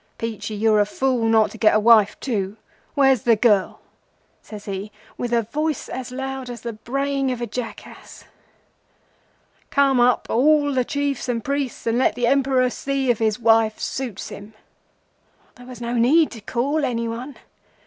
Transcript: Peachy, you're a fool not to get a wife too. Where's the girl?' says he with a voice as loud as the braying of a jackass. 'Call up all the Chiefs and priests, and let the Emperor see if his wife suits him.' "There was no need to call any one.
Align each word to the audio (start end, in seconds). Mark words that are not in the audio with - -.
Peachy, 0.17 0.55
you're 0.55 0.79
a 0.79 0.85
fool 0.87 1.25
not 1.27 1.51
to 1.51 1.59
get 1.59 1.75
a 1.75 1.79
wife 1.79 2.19
too. 2.19 2.57
Where's 2.95 3.21
the 3.21 3.35
girl?' 3.35 3.81
says 4.41 4.65
he 4.65 4.91
with 5.15 5.31
a 5.31 5.43
voice 5.43 5.87
as 5.89 6.11
loud 6.11 6.49
as 6.49 6.61
the 6.61 6.73
braying 6.73 7.31
of 7.31 7.39
a 7.39 7.45
jackass. 7.45 8.25
'Call 9.69 10.01
up 10.01 10.25
all 10.27 10.73
the 10.73 10.83
Chiefs 10.83 11.29
and 11.29 11.43
priests, 11.45 11.85
and 11.85 11.99
let 11.99 12.15
the 12.15 12.25
Emperor 12.25 12.71
see 12.71 13.11
if 13.11 13.19
his 13.19 13.39
wife 13.39 13.77
suits 13.79 14.29
him.' 14.29 14.55
"There 15.53 15.67
was 15.67 15.79
no 15.81 15.93
need 15.93 16.31
to 16.31 16.41
call 16.41 16.83
any 16.83 17.07
one. 17.07 17.35